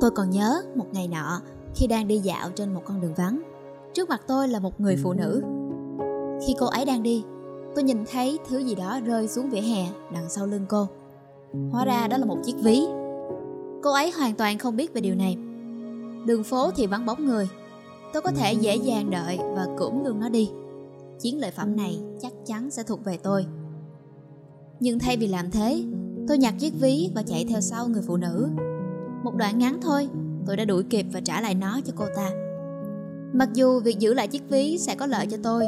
Tôi 0.00 0.10
còn 0.10 0.30
nhớ 0.30 0.62
một 0.74 0.86
ngày 0.92 1.08
nọ 1.08 1.40
khi 1.74 1.86
đang 1.86 2.08
đi 2.08 2.18
dạo 2.18 2.50
trên 2.54 2.74
một 2.74 2.82
con 2.84 3.00
đường 3.00 3.14
vắng. 3.14 3.42
Trước 3.94 4.08
mặt 4.08 4.20
tôi 4.26 4.48
là 4.48 4.58
một 4.58 4.80
người 4.80 4.96
phụ 5.02 5.12
nữ. 5.12 5.42
Khi 6.46 6.54
cô 6.58 6.66
ấy 6.66 6.84
đang 6.84 7.02
đi, 7.02 7.24
tôi 7.74 7.84
nhìn 7.84 8.04
thấy 8.12 8.38
thứ 8.48 8.58
gì 8.58 8.74
đó 8.74 9.00
rơi 9.04 9.28
xuống 9.28 9.50
vỉa 9.50 9.60
hè 9.60 9.86
đằng 10.12 10.28
sau 10.28 10.46
lưng 10.46 10.66
cô. 10.68 10.86
Hóa 11.70 11.84
ra 11.84 12.06
đó 12.08 12.16
là 12.16 12.26
một 12.26 12.38
chiếc 12.44 12.56
ví. 12.62 12.80
Cô 13.82 13.92
ấy 13.92 14.10
hoàn 14.10 14.34
toàn 14.34 14.58
không 14.58 14.76
biết 14.76 14.94
về 14.94 15.00
điều 15.00 15.14
này. 15.14 15.36
Đường 16.26 16.44
phố 16.44 16.70
thì 16.70 16.86
vắng 16.86 17.06
bóng 17.06 17.26
người. 17.26 17.48
Tôi 18.12 18.22
có 18.22 18.30
thể 18.30 18.52
dễ 18.52 18.76
dàng 18.76 19.10
đợi 19.10 19.38
và 19.38 19.66
cưỡng 19.78 20.06
luôn 20.06 20.20
nó 20.20 20.28
đi. 20.28 20.50
Chiến 21.20 21.40
lợi 21.40 21.50
phẩm 21.50 21.76
này 21.76 22.00
chắc 22.20 22.32
chắn 22.46 22.70
sẽ 22.70 22.82
thuộc 22.82 23.04
về 23.04 23.16
tôi. 23.22 23.46
Nhưng 24.80 24.98
thay 24.98 25.16
vì 25.16 25.26
làm 25.26 25.50
thế, 25.50 25.84
tôi 26.28 26.38
nhặt 26.38 26.54
chiếc 26.58 26.74
ví 26.80 27.10
và 27.14 27.22
chạy 27.22 27.44
theo 27.48 27.60
sau 27.60 27.88
người 27.88 28.02
phụ 28.06 28.16
nữ. 28.16 28.48
Một 29.24 29.36
đoạn 29.36 29.58
ngắn 29.58 29.78
thôi, 29.82 30.08
tôi 30.46 30.56
đã 30.56 30.64
đuổi 30.64 30.82
kịp 30.82 31.06
và 31.12 31.20
trả 31.20 31.40
lại 31.40 31.54
nó 31.54 31.80
cho 31.84 31.92
cô 31.96 32.04
ta. 32.16 32.30
Mặc 33.32 33.48
dù 33.54 33.80
việc 33.80 33.98
giữ 33.98 34.14
lại 34.14 34.28
chiếc 34.28 34.48
ví 34.48 34.78
sẽ 34.78 34.94
có 34.94 35.06
lợi 35.06 35.26
cho 35.26 35.36
tôi, 35.42 35.66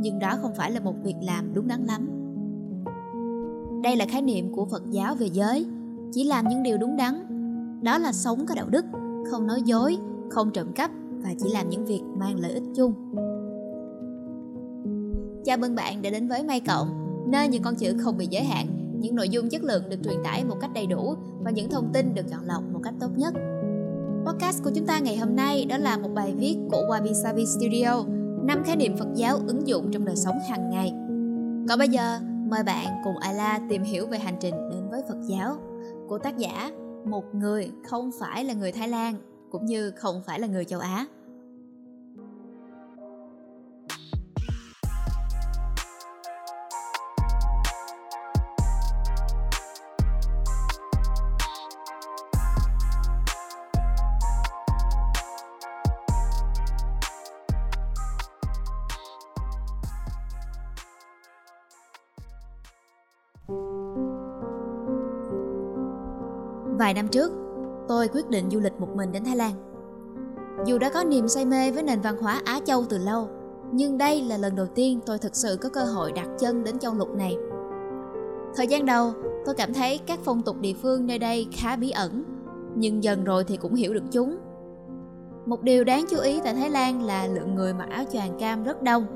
nhưng 0.00 0.18
đó 0.18 0.36
không 0.42 0.54
phải 0.56 0.70
là 0.70 0.80
một 0.80 0.94
việc 1.02 1.16
làm 1.22 1.54
đúng 1.54 1.68
đắn 1.68 1.84
lắm. 1.84 2.08
Đây 3.82 3.96
là 3.96 4.06
khái 4.08 4.22
niệm 4.22 4.52
của 4.52 4.64
Phật 4.64 4.82
giáo 4.90 5.14
về 5.14 5.26
giới, 5.26 5.66
chỉ 6.12 6.24
làm 6.24 6.48
những 6.48 6.62
điều 6.62 6.78
đúng 6.78 6.96
đắn. 6.96 7.14
Đó 7.82 7.98
là 7.98 8.12
sống 8.12 8.46
có 8.46 8.54
đạo 8.54 8.66
đức, 8.68 8.84
không 9.30 9.46
nói 9.46 9.62
dối, 9.64 9.96
không 10.30 10.50
trộm 10.50 10.72
cắp 10.72 10.90
và 11.22 11.30
chỉ 11.38 11.50
làm 11.52 11.68
những 11.68 11.86
việc 11.86 12.02
mang 12.18 12.40
lợi 12.40 12.52
ích 12.52 12.62
chung. 12.74 12.94
Chào 15.44 15.56
mừng 15.58 15.74
bạn 15.74 16.02
đã 16.02 16.10
đến 16.10 16.28
với 16.28 16.42
May 16.42 16.60
Cộng, 16.60 16.88
nơi 17.30 17.48
những 17.48 17.62
con 17.62 17.74
chữ 17.74 17.96
không 18.00 18.18
bị 18.18 18.26
giới 18.30 18.44
hạn, 18.44 18.66
những 19.02 19.14
nội 19.14 19.28
dung 19.28 19.48
chất 19.48 19.62
lượng 19.62 19.82
được 19.88 19.96
truyền 20.04 20.22
tải 20.24 20.44
một 20.44 20.56
cách 20.60 20.70
đầy 20.74 20.86
đủ 20.86 21.14
và 21.44 21.50
những 21.50 21.70
thông 21.70 21.90
tin 21.92 22.14
được 22.14 22.22
chọn 22.30 22.46
lọc 22.46 22.62
một 22.72 22.80
cách 22.84 22.94
tốt 23.00 23.08
nhất. 23.16 23.34
Podcast 24.26 24.64
của 24.64 24.70
chúng 24.74 24.86
ta 24.86 24.98
ngày 24.98 25.16
hôm 25.16 25.36
nay 25.36 25.64
đó 25.64 25.78
là 25.78 25.98
một 25.98 26.10
bài 26.14 26.34
viết 26.36 26.56
của 26.70 26.86
Wabi 26.88 27.12
Sabi 27.12 27.46
Studio, 27.46 28.04
năm 28.42 28.62
khái 28.64 28.76
niệm 28.76 28.96
Phật 28.96 29.08
giáo 29.14 29.38
ứng 29.46 29.68
dụng 29.68 29.90
trong 29.92 30.04
đời 30.04 30.16
sống 30.16 30.36
hàng 30.50 30.70
ngày. 30.70 30.92
Còn 31.68 31.78
bây 31.78 31.88
giờ, 31.88 32.18
mời 32.50 32.62
bạn 32.62 32.86
cùng 33.04 33.18
Ala 33.18 33.60
tìm 33.68 33.82
hiểu 33.82 34.06
về 34.06 34.18
hành 34.18 34.36
trình 34.40 34.54
đến 34.70 34.90
với 34.90 35.02
Phật 35.08 35.18
giáo 35.28 35.56
của 36.08 36.18
tác 36.18 36.38
giả 36.38 36.70
một 37.04 37.34
người 37.34 37.70
không 37.84 38.10
phải 38.20 38.44
là 38.44 38.54
người 38.54 38.72
Thái 38.72 38.88
Lan 38.88 39.14
cũng 39.50 39.66
như 39.66 39.90
không 39.90 40.22
phải 40.26 40.40
là 40.40 40.46
người 40.46 40.64
châu 40.64 40.80
Á. 40.80 41.06
Vài 66.82 66.94
năm 66.94 67.08
trước, 67.08 67.32
tôi 67.88 68.08
quyết 68.08 68.28
định 68.28 68.50
du 68.50 68.60
lịch 68.60 68.80
một 68.80 68.88
mình 68.96 69.12
đến 69.12 69.24
Thái 69.24 69.36
Lan. 69.36 69.52
Dù 70.66 70.78
đã 70.78 70.90
có 70.90 71.04
niềm 71.04 71.28
say 71.28 71.44
mê 71.44 71.70
với 71.70 71.82
nền 71.82 72.00
văn 72.00 72.16
hóa 72.16 72.40
Á 72.44 72.60
Châu 72.64 72.84
từ 72.88 72.98
lâu, 72.98 73.28
nhưng 73.72 73.98
đây 73.98 74.22
là 74.22 74.36
lần 74.36 74.56
đầu 74.56 74.66
tiên 74.66 75.00
tôi 75.06 75.18
thực 75.18 75.36
sự 75.36 75.58
có 75.60 75.68
cơ 75.68 75.84
hội 75.84 76.12
đặt 76.12 76.28
chân 76.38 76.64
đến 76.64 76.78
châu 76.78 76.94
lục 76.94 77.08
này. 77.16 77.36
Thời 78.56 78.66
gian 78.66 78.86
đầu, 78.86 79.12
tôi 79.46 79.54
cảm 79.54 79.74
thấy 79.74 79.98
các 80.06 80.18
phong 80.24 80.42
tục 80.42 80.56
địa 80.60 80.74
phương 80.82 81.06
nơi 81.06 81.18
đây 81.18 81.46
khá 81.52 81.76
bí 81.76 81.90
ẩn, 81.90 82.24
nhưng 82.74 83.04
dần 83.04 83.24
rồi 83.24 83.44
thì 83.44 83.56
cũng 83.56 83.74
hiểu 83.74 83.94
được 83.94 84.04
chúng. 84.12 84.38
Một 85.46 85.62
điều 85.62 85.84
đáng 85.84 86.04
chú 86.10 86.18
ý 86.18 86.40
tại 86.44 86.54
Thái 86.54 86.70
Lan 86.70 87.02
là 87.02 87.26
lượng 87.26 87.54
người 87.54 87.74
mặc 87.74 87.88
áo 87.90 88.04
choàng 88.12 88.38
cam 88.38 88.64
rất 88.64 88.82
đông. 88.82 89.06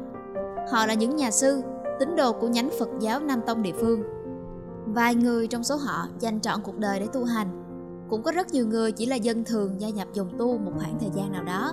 Họ 0.70 0.86
là 0.86 0.94
những 0.94 1.16
nhà 1.16 1.30
sư, 1.30 1.62
tín 1.98 2.16
đồ 2.16 2.32
của 2.32 2.48
nhánh 2.48 2.70
Phật 2.78 2.88
giáo 3.00 3.20
Nam 3.20 3.40
Tông 3.46 3.62
địa 3.62 3.74
phương– 3.80 4.02
Vài 4.86 5.14
người 5.14 5.46
trong 5.46 5.64
số 5.64 5.76
họ 5.76 6.08
dành 6.18 6.40
trọn 6.40 6.60
cuộc 6.62 6.78
đời 6.78 7.00
để 7.00 7.06
tu 7.12 7.24
hành. 7.24 7.65
Cũng 8.10 8.22
có 8.22 8.32
rất 8.32 8.52
nhiều 8.52 8.66
người 8.66 8.92
chỉ 8.92 9.06
là 9.06 9.16
dân 9.16 9.44
thường 9.44 9.80
gia 9.80 9.88
nhập 9.88 10.08
dòng 10.12 10.28
tu 10.38 10.58
một 10.58 10.72
khoảng 10.76 10.98
thời 11.00 11.10
gian 11.14 11.32
nào 11.32 11.44
đó, 11.44 11.72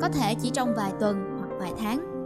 có 0.00 0.08
thể 0.08 0.34
chỉ 0.42 0.50
trong 0.50 0.74
vài 0.76 0.92
tuần 1.00 1.16
hoặc 1.38 1.50
vài 1.58 1.72
tháng. 1.78 2.16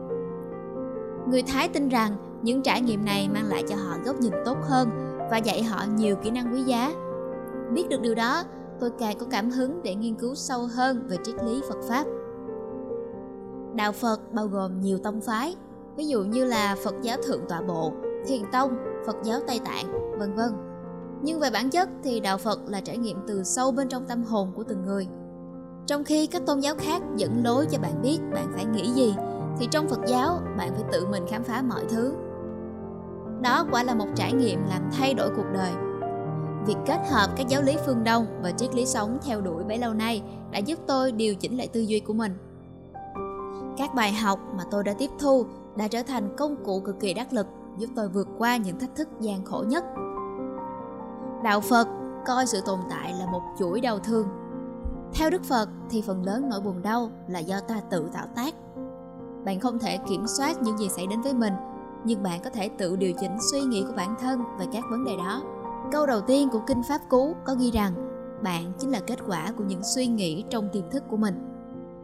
Người 1.31 1.43
Thái 1.43 1.69
tin 1.69 1.89
rằng 1.89 2.17
những 2.43 2.63
trải 2.63 2.81
nghiệm 2.81 3.05
này 3.05 3.29
mang 3.29 3.49
lại 3.49 3.65
cho 3.69 3.77
họ 3.77 3.97
góc 4.05 4.21
nhìn 4.21 4.33
tốt 4.45 4.57
hơn 4.63 4.89
và 5.31 5.37
dạy 5.37 5.63
họ 5.63 5.85
nhiều 5.97 6.17
kỹ 6.17 6.31
năng 6.31 6.55
quý 6.55 6.63
giá. 6.63 6.93
Biết 7.73 7.89
được 7.89 8.01
điều 8.01 8.15
đó, 8.15 8.43
tôi 8.81 8.91
càng 8.99 9.19
có 9.19 9.27
cảm 9.31 9.51
hứng 9.51 9.83
để 9.83 9.95
nghiên 9.95 10.15
cứu 10.15 10.35
sâu 10.35 10.69
hơn 10.75 11.07
về 11.09 11.17
triết 11.25 11.35
lý 11.45 11.61
Phật 11.69 11.79
Pháp. 11.89 12.07
Đạo 13.75 13.93
Phật 13.93 14.33
bao 14.33 14.47
gồm 14.47 14.81
nhiều 14.81 14.99
tông 14.99 15.21
phái, 15.21 15.57
ví 15.97 16.07
dụ 16.07 16.23
như 16.23 16.45
là 16.45 16.77
Phật 16.85 16.95
giáo 17.03 17.17
Thượng 17.27 17.41
Tọa 17.49 17.61
Bộ, 17.63 17.93
Thiền 18.27 18.43
Tông, 18.53 18.77
Phật 19.07 19.17
giáo 19.25 19.41
Tây 19.47 19.61
Tạng, 19.65 20.19
vân 20.19 20.35
vân. 20.35 20.70
Nhưng 21.23 21.41
về 21.41 21.51
bản 21.51 21.71
chất 21.71 21.89
thì 22.03 22.21
đạo 22.21 22.39
Phật 22.39 22.61
là 22.67 22.81
trải 22.81 22.99
nghiệm 22.99 23.17
từ 23.27 23.43
sâu 23.45 23.73
bên 23.73 23.89
trong 23.89 24.07
tâm 24.07 24.23
hồn 24.23 24.53
của 24.55 24.65
từng 24.65 24.85
người. 24.85 25.07
Trong 25.87 26.05
khi 26.05 26.27
các 26.27 26.43
tôn 26.47 26.61
giáo 26.61 26.75
khác 26.79 27.03
dẫn 27.17 27.45
lối 27.45 27.67
cho 27.71 27.79
bạn 27.79 28.03
biết 28.03 28.19
bạn 28.35 28.53
phải 28.55 28.65
nghĩ 28.65 28.91
gì, 28.91 29.15
thì 29.59 29.69
trong 29.71 29.89
Phật 29.89 30.01
giáo 30.07 30.41
bạn 30.59 30.71
phải 30.75 30.85
tự 30.93 31.07
mình 31.07 31.25
khám 31.29 31.45
phá 31.45 31.63
mọi 31.63 31.85
thứ. 31.89 32.13
Đó 33.43 33.67
quả 33.73 33.83
là 33.83 33.95
một 33.95 34.07
trải 34.15 34.33
nghiệm 34.33 34.61
làm 34.69 34.91
thay 34.93 35.15
đổi 35.15 35.31
cuộc 35.37 35.47
đời. 35.55 35.71
Việc 36.67 36.77
kết 36.87 37.01
hợp 37.11 37.29
các 37.37 37.49
giáo 37.49 37.63
lý 37.63 37.77
phương 37.87 38.05
Đông 38.05 38.27
và 38.43 38.51
triết 38.51 38.75
lý 38.75 38.87
sống 38.87 39.19
theo 39.23 39.41
đuổi 39.41 39.65
bấy 39.65 39.79
lâu 39.79 39.95
nay 39.95 40.23
đã 40.51 40.59
giúp 40.59 40.79
tôi 40.87 41.13
điều 41.13 41.35
chỉnh 41.35 41.59
lại 41.59 41.69
tư 41.69 41.81
duy 41.81 42.01
của 42.01 42.13
mình. 42.13 42.33
Các 43.79 43.95
bài 43.95 44.13
học 44.13 44.39
mà 44.57 44.65
tôi 44.71 44.85
đã 44.85 44.93
tiếp 44.99 45.11
thu 45.19 45.47
đã 45.77 45.89
trở 45.89 46.03
thành 46.03 46.37
công 46.37 46.65
cụ 46.65 46.81
cực 46.81 47.01
kỳ 47.01 47.15
đắc 47.15 47.33
lực 47.33 47.47
giúp 47.79 47.91
tôi 47.97 48.09
vượt 48.09 48.29
qua 48.39 48.57
những 48.57 48.79
thách 48.79 48.97
thức 48.97 49.09
gian 49.21 49.45
khổ 49.45 49.65
nhất 49.69 49.85
đạo 51.43 51.61
phật 51.61 51.89
coi 52.27 52.47
sự 52.47 52.61
tồn 52.61 52.81
tại 52.91 53.15
là 53.19 53.27
một 53.27 53.43
chuỗi 53.59 53.81
đau 53.81 53.99
thương. 53.99 54.29
Theo 55.15 55.31
đức 55.31 55.45
phật 55.45 55.69
thì 55.91 56.03
phần 56.03 56.25
lớn 56.25 56.49
nỗi 56.51 56.61
buồn 56.61 56.83
đau 56.83 57.11
là 57.29 57.39
do 57.39 57.61
ta 57.61 57.81
tự 57.91 58.09
tạo 58.13 58.27
tác. 58.37 58.55
Bạn 59.45 59.61
không 59.61 59.79
thể 59.79 59.99
kiểm 60.09 60.27
soát 60.27 60.63
những 60.63 60.79
gì 60.79 60.89
xảy 60.89 61.07
đến 61.07 61.23
với 61.23 61.35
mình, 61.35 61.53
nhưng 62.05 62.23
bạn 62.23 62.41
có 62.45 62.51
thể 62.51 62.69
tự 62.69 62.97
điều 62.97 63.13
chỉnh 63.21 63.37
suy 63.53 63.61
nghĩ 63.61 63.85
của 63.89 63.95
bản 63.97 64.15
thân 64.21 64.45
về 64.59 64.67
các 64.73 64.85
vấn 64.91 65.05
đề 65.05 65.17
đó. 65.17 65.43
Câu 65.93 66.07
đầu 66.07 66.21
tiên 66.21 66.49
của 66.53 66.61
kinh 66.67 66.83
pháp 66.89 67.01
cú 67.09 67.35
có 67.45 67.55
ghi 67.55 67.71
rằng, 67.71 67.93
bạn 68.43 68.73
chính 68.79 68.91
là 68.91 69.01
kết 69.07 69.19
quả 69.27 69.53
của 69.59 69.65
những 69.65 69.85
suy 69.85 70.07
nghĩ 70.07 70.45
trong 70.51 70.69
tiềm 70.73 70.91
thức 70.91 71.03
của 71.11 71.17
mình. 71.17 71.35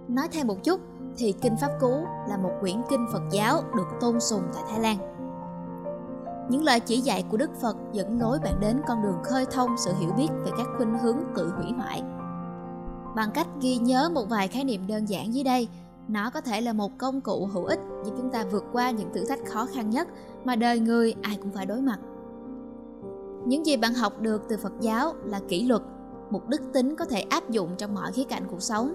Nói 0.08 0.28
thêm 0.32 0.46
một 0.46 0.64
chút 0.64 0.80
thì 1.16 1.32
kinh 1.32 1.56
pháp 1.56 1.70
cú 1.80 2.06
là 2.28 2.36
một 2.36 2.52
quyển 2.60 2.76
kinh 2.88 3.06
phật 3.12 3.22
giáo 3.30 3.62
được 3.76 3.86
tôn 4.00 4.20
sùng 4.20 4.42
tại 4.54 4.62
thái 4.70 4.80
lan 4.80 5.15
những 6.48 6.64
lời 6.64 6.80
chỉ 6.80 6.96
dạy 6.96 7.24
của 7.30 7.36
Đức 7.36 7.50
Phật 7.60 7.76
dẫn 7.92 8.20
lối 8.20 8.38
bạn 8.38 8.60
đến 8.60 8.80
con 8.88 9.02
đường 9.02 9.22
khơi 9.24 9.44
thông 9.50 9.70
sự 9.84 9.90
hiểu 10.00 10.10
biết 10.16 10.28
về 10.44 10.50
các 10.58 10.66
khuynh 10.76 10.98
hướng 10.98 11.16
tự 11.36 11.52
hủy 11.56 11.72
hoại. 11.72 12.02
Bằng 13.16 13.30
cách 13.34 13.46
ghi 13.60 13.76
nhớ 13.76 14.10
một 14.14 14.28
vài 14.28 14.48
khái 14.48 14.64
niệm 14.64 14.86
đơn 14.86 15.08
giản 15.08 15.34
dưới 15.34 15.44
đây, 15.44 15.68
nó 16.08 16.30
có 16.30 16.40
thể 16.40 16.60
là 16.60 16.72
một 16.72 16.98
công 16.98 17.20
cụ 17.20 17.46
hữu 17.46 17.64
ích 17.64 17.80
giúp 18.04 18.12
chúng 18.16 18.30
ta 18.30 18.44
vượt 18.50 18.64
qua 18.72 18.90
những 18.90 19.12
thử 19.12 19.24
thách 19.24 19.46
khó 19.46 19.66
khăn 19.66 19.90
nhất 19.90 20.08
mà 20.44 20.56
đời 20.56 20.78
người 20.78 21.14
ai 21.22 21.38
cũng 21.42 21.50
phải 21.52 21.66
đối 21.66 21.80
mặt. 21.80 21.98
Những 23.46 23.66
gì 23.66 23.76
bạn 23.76 23.94
học 23.94 24.12
được 24.20 24.42
từ 24.48 24.56
Phật 24.56 24.72
giáo 24.80 25.12
là 25.24 25.40
kỷ 25.48 25.68
luật, 25.68 25.82
một 26.30 26.48
đức 26.48 26.60
tính 26.72 26.96
có 26.96 27.04
thể 27.04 27.20
áp 27.20 27.50
dụng 27.50 27.70
trong 27.78 27.94
mọi 27.94 28.12
khía 28.12 28.24
cạnh 28.24 28.42
cuộc 28.50 28.62
sống. 28.62 28.92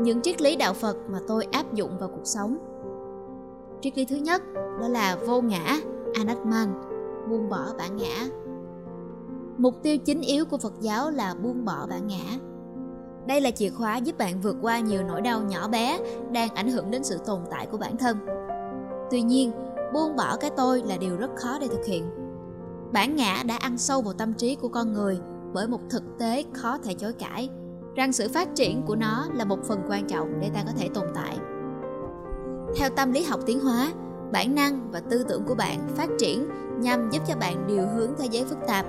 Những 0.00 0.22
triết 0.22 0.42
lý 0.42 0.56
đạo 0.56 0.74
Phật 0.74 0.96
mà 1.10 1.18
tôi 1.28 1.44
áp 1.52 1.74
dụng 1.74 1.98
vào 1.98 2.08
cuộc 2.08 2.24
sống 2.24 2.58
triết 3.82 3.98
lý 3.98 4.04
thứ 4.04 4.16
nhất, 4.16 4.42
đó 4.54 4.88
là 4.88 5.16
vô 5.26 5.40
ngã, 5.40 5.76
anatman, 6.14 6.68
buông 7.30 7.48
bỏ 7.48 7.66
bản 7.78 7.96
ngã. 7.96 8.26
Mục 9.58 9.74
tiêu 9.82 9.98
chính 9.98 10.20
yếu 10.20 10.44
của 10.44 10.58
phật 10.58 10.72
giáo 10.80 11.10
là 11.10 11.34
buông 11.34 11.64
bỏ 11.64 11.86
bản 11.90 12.06
ngã. 12.06 12.38
Đây 13.26 13.40
là 13.40 13.50
chìa 13.50 13.70
khóa 13.70 13.96
giúp 13.96 14.18
bạn 14.18 14.40
vượt 14.40 14.56
qua 14.62 14.80
nhiều 14.80 15.02
nỗi 15.02 15.20
đau 15.20 15.42
nhỏ 15.42 15.68
bé 15.68 16.00
đang 16.32 16.54
ảnh 16.54 16.68
hưởng 16.68 16.90
đến 16.90 17.04
sự 17.04 17.18
tồn 17.26 17.40
tại 17.50 17.66
của 17.66 17.76
bản 17.78 17.96
thân. 17.96 18.18
Tuy 19.10 19.22
nhiên, 19.22 19.52
buông 19.94 20.16
bỏ 20.16 20.36
cái 20.36 20.50
tôi 20.56 20.82
là 20.86 20.96
điều 20.96 21.16
rất 21.16 21.30
khó 21.36 21.58
để 21.60 21.68
thực 21.68 21.84
hiện. 21.86 22.10
Bản 22.92 23.16
ngã 23.16 23.42
đã 23.46 23.56
ăn 23.56 23.78
sâu 23.78 24.02
vào 24.02 24.12
tâm 24.12 24.32
trí 24.32 24.54
của 24.54 24.68
con 24.68 24.92
người 24.92 25.20
bởi 25.52 25.68
một 25.68 25.80
thực 25.90 26.02
tế 26.18 26.44
khó 26.52 26.78
thể 26.78 26.94
chối 26.94 27.12
cãi. 27.12 27.48
Rằng 27.94 28.12
sự 28.12 28.28
phát 28.34 28.48
triển 28.54 28.82
của 28.86 28.96
nó 28.96 29.26
là 29.34 29.44
một 29.44 29.64
phần 29.64 29.80
quan 29.88 30.06
trọng 30.06 30.40
để 30.40 30.50
ta 30.54 30.62
có 30.66 30.72
thể 30.76 30.88
tồn 30.94 31.06
tại 31.14 31.38
theo 32.76 32.90
tâm 32.90 33.12
lý 33.12 33.22
học 33.22 33.40
tiến 33.46 33.60
hóa, 33.60 33.92
bản 34.32 34.54
năng 34.54 34.90
và 34.92 35.00
tư 35.00 35.24
tưởng 35.28 35.44
của 35.44 35.54
bạn 35.54 35.88
phát 35.96 36.08
triển 36.18 36.48
nhằm 36.80 37.10
giúp 37.10 37.22
cho 37.28 37.36
bạn 37.36 37.66
điều 37.66 37.86
hướng 37.96 38.10
thế 38.18 38.26
giới 38.30 38.44
phức 38.44 38.58
tạp. 38.66 38.86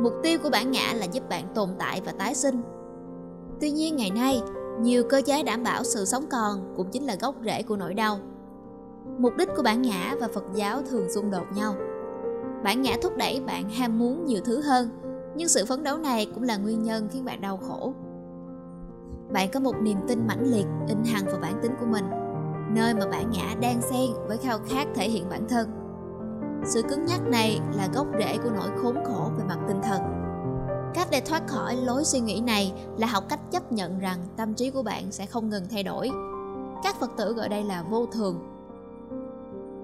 Mục 0.00 0.12
tiêu 0.22 0.38
của 0.42 0.50
bản 0.50 0.70
ngã 0.70 0.92
là 0.94 1.04
giúp 1.04 1.28
bạn 1.28 1.44
tồn 1.54 1.68
tại 1.78 2.02
và 2.04 2.12
tái 2.12 2.34
sinh. 2.34 2.62
Tuy 3.60 3.70
nhiên 3.70 3.96
ngày 3.96 4.10
nay, 4.10 4.42
nhiều 4.80 5.04
cơ 5.08 5.22
chế 5.26 5.42
đảm 5.42 5.62
bảo 5.62 5.84
sự 5.84 6.04
sống 6.04 6.24
còn 6.30 6.74
cũng 6.76 6.90
chính 6.90 7.06
là 7.06 7.16
gốc 7.20 7.34
rễ 7.44 7.62
của 7.62 7.76
nỗi 7.76 7.94
đau. 7.94 8.18
Mục 9.18 9.32
đích 9.36 9.48
của 9.56 9.62
bản 9.62 9.82
ngã 9.82 10.14
và 10.20 10.28
Phật 10.28 10.44
giáo 10.54 10.82
thường 10.90 11.10
xung 11.10 11.30
đột 11.30 11.46
nhau. 11.54 11.74
Bản 12.64 12.82
ngã 12.82 12.96
thúc 13.02 13.16
đẩy 13.16 13.40
bạn 13.46 13.70
ham 13.70 13.98
muốn 13.98 14.24
nhiều 14.24 14.40
thứ 14.44 14.60
hơn, 14.60 14.88
nhưng 15.36 15.48
sự 15.48 15.64
phấn 15.64 15.82
đấu 15.82 15.98
này 15.98 16.30
cũng 16.34 16.42
là 16.42 16.56
nguyên 16.56 16.82
nhân 16.82 17.08
khiến 17.12 17.24
bạn 17.24 17.40
đau 17.40 17.56
khổ. 17.56 17.92
Bạn 19.32 19.48
có 19.52 19.60
một 19.60 19.74
niềm 19.82 19.98
tin 20.08 20.26
mãnh 20.26 20.50
liệt 20.50 20.66
in 20.88 20.98
hằn 21.04 21.26
vào 21.26 21.38
bản 21.40 21.58
tính 21.62 21.72
của 21.80 21.86
mình, 21.86 22.04
nơi 22.68 22.94
mà 22.94 23.06
bản 23.10 23.30
ngã 23.30 23.54
đang 23.60 23.82
xen 23.82 24.10
với 24.26 24.36
khao 24.36 24.58
khát 24.68 24.86
thể 24.94 25.08
hiện 25.08 25.28
bản 25.30 25.48
thân. 25.48 25.70
Sự 26.64 26.82
cứng 26.82 27.04
nhắc 27.06 27.20
này 27.26 27.60
là 27.74 27.88
gốc 27.94 28.06
rễ 28.18 28.38
của 28.38 28.50
nỗi 28.50 28.68
khốn 28.82 28.96
khổ 29.04 29.30
về 29.38 29.44
mặt 29.44 29.58
tinh 29.68 29.80
thần. 29.82 30.02
Cách 30.94 31.08
để 31.10 31.20
thoát 31.20 31.46
khỏi 31.46 31.76
lối 31.76 32.04
suy 32.04 32.20
nghĩ 32.20 32.40
này 32.40 32.72
là 32.96 33.06
học 33.06 33.24
cách 33.28 33.40
chấp 33.50 33.72
nhận 33.72 33.98
rằng 33.98 34.18
tâm 34.36 34.54
trí 34.54 34.70
của 34.70 34.82
bạn 34.82 35.12
sẽ 35.12 35.26
không 35.26 35.50
ngừng 35.50 35.64
thay 35.70 35.82
đổi. 35.82 36.10
Các 36.82 37.00
Phật 37.00 37.10
tử 37.16 37.32
gọi 37.32 37.48
đây 37.48 37.64
là 37.64 37.82
vô 37.82 38.06
thường. 38.06 38.38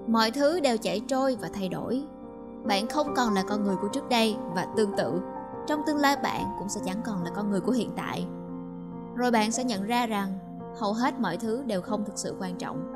Mọi 0.07 0.31
thứ 0.31 0.59
đều 0.59 0.77
chảy 0.77 0.99
trôi 0.99 1.37
và 1.41 1.49
thay 1.53 1.69
đổi. 1.69 2.03
Bạn 2.63 2.87
không 2.87 3.13
còn 3.15 3.33
là 3.33 3.43
con 3.49 3.63
người 3.63 3.75
của 3.81 3.87
trước 3.87 4.09
đây 4.09 4.35
và 4.55 4.67
tương 4.77 4.95
tự, 4.97 5.21
trong 5.67 5.81
tương 5.87 5.97
lai 5.97 6.17
bạn 6.23 6.45
cũng 6.59 6.69
sẽ 6.69 6.81
chẳng 6.85 7.01
còn 7.05 7.23
là 7.23 7.31
con 7.35 7.51
người 7.51 7.59
của 7.59 7.71
hiện 7.71 7.91
tại. 7.95 8.25
Rồi 9.15 9.31
bạn 9.31 9.51
sẽ 9.51 9.63
nhận 9.63 9.83
ra 9.83 10.05
rằng 10.05 10.39
hầu 10.77 10.93
hết 10.93 11.19
mọi 11.19 11.37
thứ 11.37 11.63
đều 11.65 11.81
không 11.81 12.05
thực 12.05 12.17
sự 12.17 12.35
quan 12.39 12.55
trọng. 12.55 12.93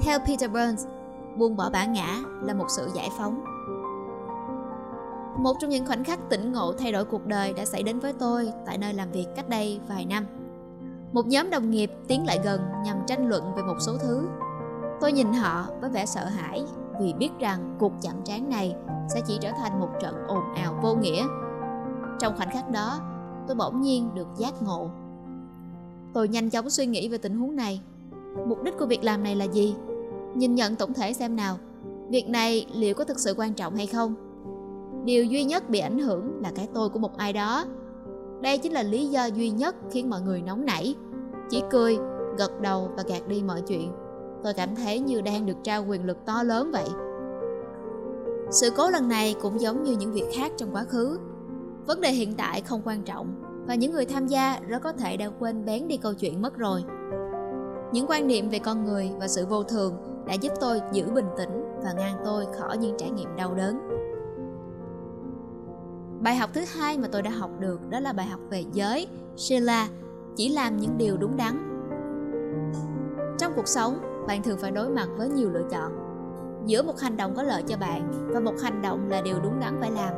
Theo 0.00 0.18
Peter 0.18 0.50
Burns, 0.50 0.86
buông 1.36 1.56
bỏ 1.56 1.70
bản 1.70 1.92
ngã 1.92 2.22
là 2.42 2.54
một 2.54 2.66
sự 2.68 2.90
giải 2.94 3.08
phóng. 3.18 3.44
Một 5.38 5.56
trong 5.60 5.70
những 5.70 5.86
khoảnh 5.86 6.04
khắc 6.04 6.18
tỉnh 6.28 6.52
ngộ 6.52 6.72
thay 6.72 6.92
đổi 6.92 7.04
cuộc 7.04 7.26
đời 7.26 7.52
đã 7.52 7.64
xảy 7.64 7.82
đến 7.82 7.98
với 7.98 8.12
tôi 8.12 8.52
tại 8.66 8.78
nơi 8.78 8.94
làm 8.94 9.10
việc 9.10 9.26
cách 9.36 9.48
đây 9.48 9.80
vài 9.88 10.04
năm. 10.04 10.26
Một 11.12 11.26
nhóm 11.26 11.50
đồng 11.50 11.70
nghiệp 11.70 11.90
tiến 12.08 12.26
lại 12.26 12.40
gần 12.44 12.60
nhằm 12.84 12.96
tranh 13.06 13.28
luận 13.28 13.54
về 13.56 13.62
một 13.62 13.76
số 13.80 13.92
thứ. 13.98 14.28
Tôi 15.00 15.12
nhìn 15.12 15.32
họ 15.32 15.66
với 15.80 15.90
vẻ 15.90 16.06
sợ 16.06 16.24
hãi 16.24 16.64
vì 17.00 17.12
biết 17.12 17.30
rằng 17.38 17.76
cuộc 17.78 17.92
chạm 18.02 18.14
trán 18.24 18.50
này 18.50 18.76
sẽ 19.14 19.20
chỉ 19.26 19.38
trở 19.40 19.50
thành 19.58 19.80
một 19.80 19.88
trận 20.00 20.14
ồn 20.28 20.54
ào 20.54 20.78
vô 20.82 20.94
nghĩa. 20.94 21.26
Trong 22.18 22.36
khoảnh 22.36 22.50
khắc 22.50 22.70
đó 22.70 23.00
tôi 23.46 23.56
bỗng 23.56 23.80
nhiên 23.80 24.14
được 24.14 24.28
giác 24.36 24.62
ngộ 24.62 24.90
tôi 26.16 26.28
nhanh 26.28 26.50
chóng 26.50 26.70
suy 26.70 26.86
nghĩ 26.86 27.08
về 27.08 27.18
tình 27.18 27.36
huống 27.36 27.56
này. 27.56 27.80
Mục 28.48 28.62
đích 28.62 28.74
của 28.78 28.86
việc 28.86 29.04
làm 29.04 29.22
này 29.22 29.36
là 29.36 29.44
gì? 29.44 29.74
Nhìn 30.34 30.54
nhận 30.54 30.76
tổng 30.76 30.92
thể 30.92 31.12
xem 31.12 31.36
nào. 31.36 31.58
Việc 32.08 32.28
này 32.28 32.66
liệu 32.74 32.94
có 32.94 33.04
thực 33.04 33.18
sự 33.18 33.34
quan 33.36 33.54
trọng 33.54 33.76
hay 33.76 33.86
không? 33.86 34.14
Điều 35.04 35.24
duy 35.24 35.44
nhất 35.44 35.70
bị 35.70 35.78
ảnh 35.78 35.98
hưởng 35.98 36.42
là 36.42 36.52
cái 36.54 36.68
tôi 36.74 36.88
của 36.88 36.98
một 36.98 37.16
ai 37.16 37.32
đó. 37.32 37.64
Đây 38.42 38.58
chính 38.58 38.72
là 38.72 38.82
lý 38.82 39.06
do 39.06 39.24
duy 39.24 39.50
nhất 39.50 39.76
khiến 39.90 40.10
mọi 40.10 40.20
người 40.20 40.42
nóng 40.42 40.64
nảy. 40.64 40.94
Chỉ 41.50 41.62
cười, 41.70 41.98
gật 42.38 42.60
đầu 42.60 42.90
và 42.96 43.02
gạt 43.08 43.28
đi 43.28 43.42
mọi 43.42 43.62
chuyện. 43.68 43.92
Tôi 44.44 44.54
cảm 44.54 44.74
thấy 44.74 45.00
như 45.00 45.20
đang 45.20 45.46
được 45.46 45.56
trao 45.64 45.84
quyền 45.88 46.04
lực 46.04 46.18
to 46.26 46.42
lớn 46.42 46.70
vậy. 46.72 46.88
Sự 48.50 48.70
cố 48.76 48.90
lần 48.90 49.08
này 49.08 49.34
cũng 49.42 49.60
giống 49.60 49.82
như 49.82 49.96
những 49.96 50.12
việc 50.12 50.26
khác 50.34 50.52
trong 50.56 50.74
quá 50.74 50.84
khứ. 50.84 51.18
Vấn 51.86 52.00
đề 52.00 52.10
hiện 52.10 52.34
tại 52.36 52.60
không 52.60 52.82
quan 52.84 53.02
trọng 53.02 53.55
và 53.66 53.74
những 53.74 53.92
người 53.92 54.06
tham 54.06 54.26
gia 54.26 54.60
rất 54.68 54.82
có 54.82 54.92
thể 54.92 55.16
đã 55.16 55.30
quên 55.38 55.64
bén 55.64 55.88
đi 55.88 55.96
câu 55.96 56.14
chuyện 56.14 56.42
mất 56.42 56.56
rồi. 56.56 56.84
Những 57.92 58.06
quan 58.08 58.26
niệm 58.26 58.48
về 58.48 58.58
con 58.58 58.84
người 58.84 59.10
và 59.20 59.28
sự 59.28 59.46
vô 59.46 59.62
thường 59.62 59.96
đã 60.26 60.34
giúp 60.34 60.52
tôi 60.60 60.80
giữ 60.92 61.10
bình 61.10 61.28
tĩnh 61.36 61.64
và 61.84 61.92
ngăn 61.92 62.16
tôi 62.24 62.46
khỏi 62.58 62.78
những 62.78 62.96
trải 62.98 63.10
nghiệm 63.10 63.36
đau 63.36 63.54
đớn. 63.54 63.78
Bài 66.20 66.36
học 66.36 66.50
thứ 66.52 66.60
hai 66.74 66.98
mà 66.98 67.08
tôi 67.12 67.22
đã 67.22 67.30
học 67.30 67.50
được 67.58 67.90
đó 67.90 68.00
là 68.00 68.12
bài 68.12 68.26
học 68.26 68.40
về 68.50 68.64
giới 68.72 69.08
sheila 69.36 69.88
chỉ 70.36 70.48
làm 70.48 70.76
những 70.76 70.98
điều 70.98 71.16
đúng 71.16 71.36
đắn. 71.36 71.62
Trong 73.38 73.52
cuộc 73.56 73.68
sống, 73.68 73.98
bạn 74.26 74.42
thường 74.42 74.58
phải 74.58 74.70
đối 74.70 74.88
mặt 74.88 75.08
với 75.16 75.28
nhiều 75.28 75.50
lựa 75.50 75.68
chọn. 75.70 75.92
Giữa 76.66 76.82
một 76.82 77.00
hành 77.00 77.16
động 77.16 77.34
có 77.36 77.42
lợi 77.42 77.62
cho 77.62 77.76
bạn 77.76 78.28
và 78.28 78.40
một 78.40 78.54
hành 78.62 78.82
động 78.82 79.08
là 79.08 79.20
điều 79.20 79.40
đúng 79.40 79.60
đắn 79.60 79.76
phải 79.80 79.90
làm, 79.90 80.14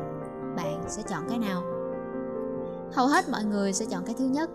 bạn 0.57 0.83
sẽ 0.89 1.03
chọn 1.03 1.23
cái 1.29 1.39
nào? 1.39 1.78
Hầu 2.93 3.07
hết 3.07 3.29
mọi 3.29 3.45
người 3.45 3.73
sẽ 3.73 3.85
chọn 3.85 4.05
cái 4.07 4.15
thứ 4.19 4.25
nhất. 4.25 4.51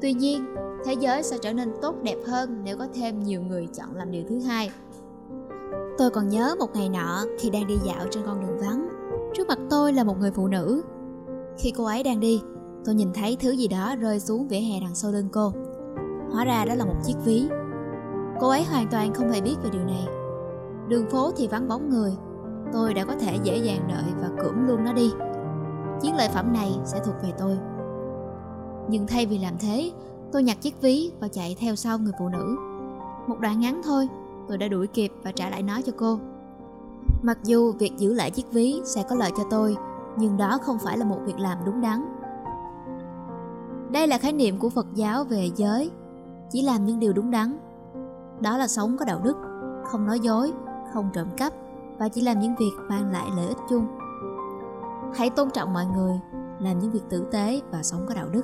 Tuy 0.00 0.12
nhiên, 0.12 0.44
thế 0.84 0.94
giới 1.00 1.22
sẽ 1.22 1.38
trở 1.38 1.52
nên 1.52 1.72
tốt 1.82 1.94
đẹp 2.02 2.16
hơn 2.26 2.60
nếu 2.64 2.76
có 2.76 2.86
thêm 2.94 3.22
nhiều 3.22 3.42
người 3.42 3.68
chọn 3.74 3.96
làm 3.96 4.10
điều 4.10 4.22
thứ 4.28 4.38
hai. 4.38 4.70
Tôi 5.98 6.10
còn 6.10 6.28
nhớ 6.28 6.54
một 6.58 6.74
ngày 6.74 6.88
nọ 6.88 7.24
khi 7.38 7.50
đang 7.50 7.66
đi 7.66 7.74
dạo 7.84 8.06
trên 8.10 8.22
con 8.26 8.40
đường 8.40 8.58
vắng, 8.58 8.88
trước 9.34 9.48
mặt 9.48 9.58
tôi 9.70 9.92
là 9.92 10.04
một 10.04 10.18
người 10.20 10.30
phụ 10.30 10.46
nữ. 10.46 10.82
Khi 11.58 11.72
cô 11.76 11.84
ấy 11.84 12.02
đang 12.02 12.20
đi, 12.20 12.42
tôi 12.84 12.94
nhìn 12.94 13.08
thấy 13.14 13.36
thứ 13.40 13.50
gì 13.50 13.68
đó 13.68 13.96
rơi 14.00 14.20
xuống 14.20 14.48
vỉa 14.48 14.60
hè 14.60 14.80
đằng 14.80 14.94
sau 14.94 15.12
lưng 15.12 15.28
cô. 15.32 15.52
Hóa 16.32 16.44
ra 16.44 16.64
đó 16.64 16.74
là 16.74 16.84
một 16.84 16.96
chiếc 17.04 17.14
ví. 17.24 17.48
Cô 18.40 18.48
ấy 18.48 18.64
hoàn 18.64 18.88
toàn 18.90 19.14
không 19.14 19.30
hề 19.30 19.40
biết 19.40 19.56
về 19.62 19.70
điều 19.72 19.84
này. 19.84 20.06
Đường 20.88 21.10
phố 21.10 21.30
thì 21.36 21.48
vắng 21.48 21.68
bóng 21.68 21.90
người. 21.90 22.12
Tôi 22.72 22.94
đã 22.94 23.04
có 23.04 23.14
thể 23.20 23.38
dễ 23.42 23.56
dàng 23.56 23.88
đợi 23.88 24.12
và 24.20 24.42
cưỡng 24.42 24.66
luôn 24.66 24.84
nó 24.84 24.92
đi 24.92 25.12
chiến 26.00 26.16
lợi 26.16 26.28
phẩm 26.34 26.52
này 26.52 26.78
sẽ 26.84 27.00
thuộc 27.04 27.14
về 27.22 27.32
tôi. 27.38 27.58
Nhưng 28.88 29.06
thay 29.06 29.26
vì 29.26 29.38
làm 29.38 29.54
thế, 29.58 29.92
tôi 30.32 30.42
nhặt 30.42 30.56
chiếc 30.60 30.80
ví 30.80 31.10
và 31.20 31.28
chạy 31.28 31.56
theo 31.60 31.76
sau 31.76 31.98
người 31.98 32.12
phụ 32.18 32.28
nữ. 32.28 32.56
Một 33.26 33.36
đoạn 33.40 33.60
ngắn 33.60 33.80
thôi, 33.84 34.08
tôi 34.48 34.58
đã 34.58 34.68
đuổi 34.68 34.86
kịp 34.86 35.12
và 35.22 35.32
trả 35.32 35.50
lại 35.50 35.62
nó 35.62 35.80
cho 35.86 35.92
cô. 35.96 36.18
Mặc 37.22 37.38
dù 37.44 37.72
việc 37.72 37.92
giữ 37.96 38.14
lại 38.14 38.30
chiếc 38.30 38.52
ví 38.52 38.80
sẽ 38.84 39.04
có 39.08 39.16
lợi 39.16 39.30
cho 39.36 39.44
tôi, 39.50 39.76
nhưng 40.16 40.36
đó 40.36 40.58
không 40.62 40.78
phải 40.84 40.98
là 40.98 41.04
một 41.04 41.18
việc 41.26 41.38
làm 41.38 41.58
đúng 41.66 41.80
đắn. 41.80 42.04
Đây 43.90 44.06
là 44.06 44.18
khái 44.18 44.32
niệm 44.32 44.58
của 44.58 44.70
phật 44.70 44.86
giáo 44.94 45.24
về 45.24 45.50
giới. 45.56 45.90
Chỉ 46.50 46.62
làm 46.62 46.86
những 46.86 47.00
điều 47.00 47.12
đúng 47.12 47.30
đắn. 47.30 47.58
Đó 48.40 48.56
là 48.56 48.68
sống 48.68 48.96
có 48.98 49.04
đạo 49.04 49.20
đức, 49.24 49.36
không 49.84 50.06
nói 50.06 50.20
dối, 50.20 50.52
không 50.94 51.10
trộm 51.12 51.26
cắp, 51.36 51.52
và 51.98 52.08
chỉ 52.08 52.20
làm 52.20 52.40
những 52.40 52.54
việc 52.56 52.72
mang 52.88 53.12
lại 53.12 53.26
lợi 53.36 53.46
ích 53.46 53.58
chung 53.70 53.86
hãy 55.14 55.30
tôn 55.30 55.50
trọng 55.50 55.72
mọi 55.72 55.86
người, 55.86 56.20
làm 56.60 56.78
những 56.78 56.90
việc 56.90 57.02
tử 57.10 57.26
tế 57.32 57.60
và 57.70 57.82
sống 57.82 58.06
có 58.08 58.14
đạo 58.14 58.28
đức. 58.28 58.42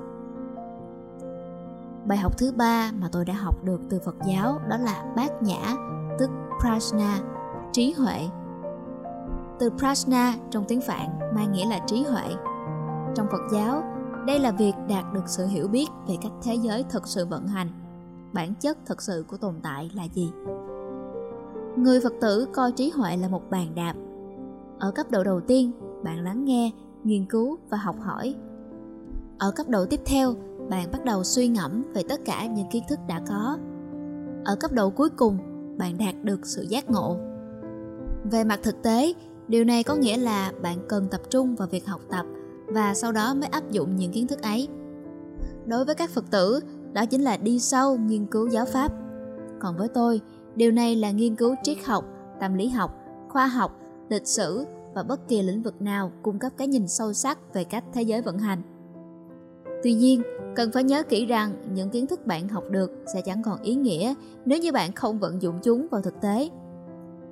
Bài 2.06 2.18
học 2.18 2.38
thứ 2.38 2.52
ba 2.52 2.90
mà 2.98 3.08
tôi 3.12 3.24
đã 3.24 3.34
học 3.34 3.64
được 3.64 3.80
từ 3.90 4.00
phật 4.04 4.16
giáo 4.26 4.60
đó 4.68 4.76
là 4.76 5.04
bát 5.16 5.42
nhã, 5.42 5.74
tức 6.18 6.30
prajna, 6.60 7.12
trí 7.72 7.92
huệ. 7.92 8.28
Từ 9.58 9.70
prajna 9.70 10.32
trong 10.50 10.64
tiếng 10.68 10.80
phạn 10.80 11.18
mang 11.34 11.52
nghĩa 11.52 11.66
là 11.66 11.78
trí 11.86 12.04
huệ. 12.04 12.34
Trong 13.14 13.26
phật 13.30 13.42
giáo, 13.52 13.82
đây 14.26 14.38
là 14.38 14.50
việc 14.50 14.72
đạt 14.88 15.04
được 15.12 15.24
sự 15.26 15.46
hiểu 15.46 15.68
biết 15.68 15.86
về 16.08 16.16
cách 16.22 16.32
thế 16.42 16.54
giới 16.54 16.84
thực 16.90 17.06
sự 17.06 17.26
vận 17.26 17.46
hành, 17.46 17.68
bản 18.32 18.54
chất 18.54 18.78
thực 18.86 19.02
sự 19.02 19.24
của 19.28 19.36
tồn 19.36 19.54
tại 19.62 19.90
là 19.94 20.04
gì. 20.04 20.32
Người 21.76 22.00
phật 22.00 22.12
tử 22.20 22.48
coi 22.52 22.72
trí 22.72 22.90
huệ 22.90 23.16
là 23.16 23.28
một 23.28 23.42
bàn 23.50 23.66
đạp. 23.74 23.94
Ở 24.78 24.90
cấp 24.90 25.06
độ 25.10 25.24
đầu 25.24 25.40
tiên 25.40 25.72
bạn 26.04 26.24
lắng 26.24 26.44
nghe, 26.44 26.70
nghiên 27.04 27.24
cứu 27.26 27.58
và 27.70 27.76
học 27.76 27.96
hỏi. 28.00 28.34
Ở 29.38 29.50
cấp 29.50 29.68
độ 29.68 29.86
tiếp 29.86 30.00
theo, 30.04 30.34
bạn 30.70 30.88
bắt 30.92 31.04
đầu 31.04 31.24
suy 31.24 31.48
ngẫm 31.48 31.82
về 31.94 32.02
tất 32.08 32.20
cả 32.24 32.46
những 32.46 32.66
kiến 32.70 32.82
thức 32.88 32.98
đã 33.08 33.20
có. 33.28 33.58
Ở 34.44 34.56
cấp 34.56 34.72
độ 34.72 34.90
cuối 34.90 35.08
cùng, 35.10 35.38
bạn 35.78 35.98
đạt 35.98 36.14
được 36.22 36.46
sự 36.46 36.62
giác 36.62 36.90
ngộ. 36.90 37.16
Về 38.30 38.44
mặt 38.44 38.60
thực 38.62 38.82
tế, 38.82 39.12
điều 39.48 39.64
này 39.64 39.82
có 39.82 39.94
nghĩa 39.94 40.16
là 40.16 40.52
bạn 40.62 40.78
cần 40.88 41.08
tập 41.10 41.20
trung 41.30 41.56
vào 41.56 41.68
việc 41.68 41.86
học 41.86 42.00
tập 42.10 42.26
và 42.66 42.94
sau 42.94 43.12
đó 43.12 43.34
mới 43.34 43.48
áp 43.48 43.70
dụng 43.70 43.96
những 43.96 44.12
kiến 44.12 44.26
thức 44.26 44.42
ấy. 44.42 44.68
Đối 45.66 45.84
với 45.84 45.94
các 45.94 46.10
phật 46.10 46.30
tử, 46.30 46.60
đó 46.92 47.06
chính 47.06 47.22
là 47.22 47.36
đi 47.36 47.58
sâu 47.58 47.96
nghiên 47.96 48.26
cứu 48.26 48.48
giáo 48.48 48.64
pháp. 48.64 48.92
Còn 49.60 49.76
với 49.76 49.88
tôi, 49.88 50.20
điều 50.54 50.72
này 50.72 50.96
là 50.96 51.10
nghiên 51.10 51.36
cứu 51.36 51.54
triết 51.62 51.78
học, 51.86 52.04
tâm 52.40 52.54
lý 52.54 52.68
học, 52.68 52.98
khoa 53.28 53.46
học, 53.46 53.78
lịch 54.08 54.26
sử 54.26 54.64
và 54.94 55.02
bất 55.02 55.28
kỳ 55.28 55.42
lĩnh 55.42 55.62
vực 55.62 55.82
nào 55.82 56.12
cung 56.22 56.38
cấp 56.38 56.52
cái 56.56 56.68
nhìn 56.68 56.88
sâu 56.88 57.12
sắc 57.12 57.54
về 57.54 57.64
cách 57.64 57.84
thế 57.92 58.02
giới 58.02 58.22
vận 58.22 58.38
hành. 58.38 58.62
Tuy 59.82 59.94
nhiên, 59.94 60.22
cần 60.56 60.72
phải 60.72 60.84
nhớ 60.84 61.02
kỹ 61.02 61.26
rằng 61.26 61.52
những 61.74 61.90
kiến 61.90 62.06
thức 62.06 62.26
bạn 62.26 62.48
học 62.48 62.64
được 62.70 63.04
sẽ 63.14 63.20
chẳng 63.20 63.42
còn 63.42 63.62
ý 63.62 63.74
nghĩa 63.74 64.14
nếu 64.44 64.58
như 64.58 64.72
bạn 64.72 64.92
không 64.92 65.18
vận 65.18 65.42
dụng 65.42 65.58
chúng 65.62 65.86
vào 65.90 66.02
thực 66.02 66.20
tế. 66.20 66.50